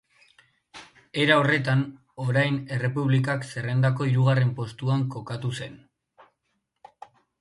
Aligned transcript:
Era 1.25 1.35
horretan, 1.41 1.83
Orain 2.23 2.57
Errepublikak 2.77 3.45
zerrendako 3.51 4.09
hirugarren 4.13 4.55
postuan 4.61 5.05
kokatu 5.17 5.53
zen. 5.63 5.77